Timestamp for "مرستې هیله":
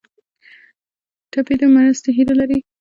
1.75-2.35